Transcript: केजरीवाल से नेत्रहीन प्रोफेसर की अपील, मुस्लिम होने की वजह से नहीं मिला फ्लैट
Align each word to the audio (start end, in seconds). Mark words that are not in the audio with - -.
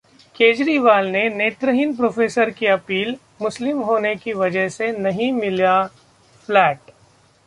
केजरीवाल 0.35 1.11
से 1.11 1.27
नेत्रहीन 1.29 1.93
प्रोफेसर 1.95 2.49
की 2.49 2.65
अपील, 2.65 3.15
मुस्लिम 3.41 3.81
होने 3.81 4.15
की 4.15 4.33
वजह 4.33 4.67
से 4.69 4.91
नहीं 4.91 5.31
मिला 5.31 5.83
फ्लैट 6.49 6.91